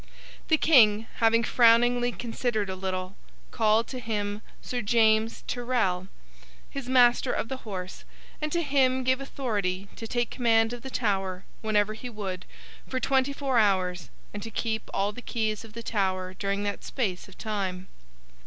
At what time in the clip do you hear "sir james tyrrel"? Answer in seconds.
4.59-6.07